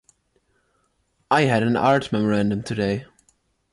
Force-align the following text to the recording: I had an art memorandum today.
I 1.29 1.43
had 1.43 1.61
an 1.61 1.75
art 1.77 2.11
memorandum 2.11 2.63
today. 2.63 3.05